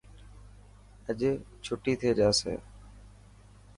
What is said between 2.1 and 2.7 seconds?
جاسي.